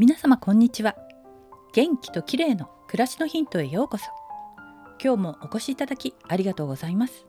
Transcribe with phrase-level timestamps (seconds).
[0.00, 0.94] 皆様こんにちは。
[1.72, 4.04] 元気と綺麗の暮らしのヒントへようこそ。
[5.02, 7.26] 今日もお越しいただきありがとうございます。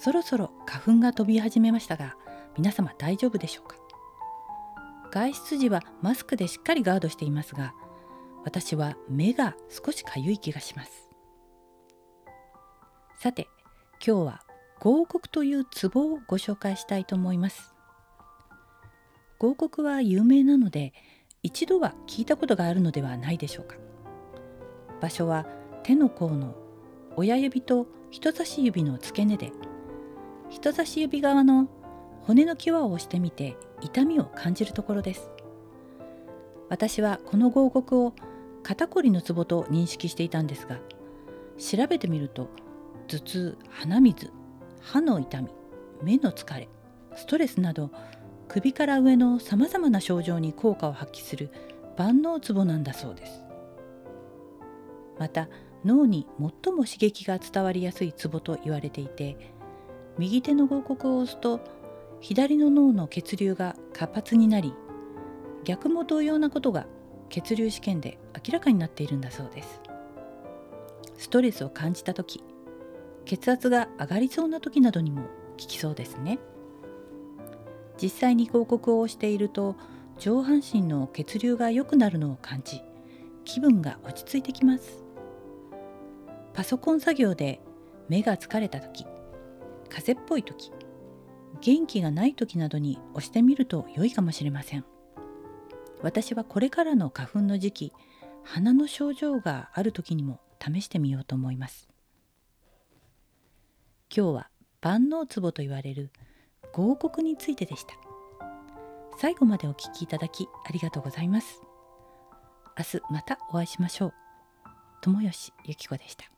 [0.00, 2.16] そろそろ花粉が飛び始めましたが
[2.56, 3.76] 皆様大丈夫でしょうか？
[5.10, 7.74] 外出時はマスクでしっかりガードしていますが
[8.46, 11.10] 私は目が少しかゆい気がします。
[13.18, 13.48] さて
[14.02, 14.42] 今日は
[14.80, 17.74] 合谷というツボをご紹介したいと思います。
[19.38, 20.94] 合谷は有名なので
[21.42, 23.76] 一度は聞いたことがあるのではないでしょうか。
[25.00, 25.46] 場所は
[25.84, 26.54] 手の甲の
[27.16, 29.52] 親指と人差し指の付け根で
[30.50, 31.68] 人差し指側の
[32.22, 35.30] 骨の際を押してみて痛みを感じるところです。
[36.68, 38.12] 私はこの合谷を
[38.62, 40.78] 肩こりのツボと認識していたんですが
[41.56, 42.50] 調べてみると
[43.06, 44.30] 頭痛鼻水
[44.80, 45.48] 歯の痛み
[46.02, 46.68] 目の疲れ
[47.16, 47.90] ストレスなど
[48.48, 51.50] 首から上のさまざまな症状に効果を発揮する
[51.96, 53.42] 万能ツボなんだそうです
[55.18, 55.48] また
[55.84, 59.36] 脳に最も刺激が伝わりやすいツボと言われていて
[60.18, 61.60] 右手の合谷を押すと
[62.20, 64.74] 左の脳の血流が活発になり
[65.64, 66.86] 逆も同様なことが
[67.28, 69.80] 血流試験で明らかになっているんだそうです
[71.18, 72.42] ストレスを感じた時
[73.24, 76.38] 血圧が上がりそうな時などにも効きそうですね。
[78.00, 79.76] 実際に広告をしていると
[80.18, 82.82] 上半身の血流が良くなるのを感じ
[83.44, 85.04] 気分が落ち着いてきます。
[86.54, 87.60] パソコン作業で
[88.08, 89.04] 目が疲れた時
[89.88, 90.72] 風邪っぽい時
[91.60, 94.84] 元気がない時などに押してみると良いかもしれません。
[96.02, 97.92] 私はこれからの花粉の時期
[98.44, 101.88] 鼻の症状がある時にも試してみようと思います。
[104.14, 106.10] 今日は万能ツボと言われる
[106.78, 107.94] 広告についてでした。
[109.18, 111.60] 最後までお聞きいただきありがとうございます。
[112.78, 114.14] 明日またお会いしましょう。
[115.00, 116.37] 友吉ゆき子でした。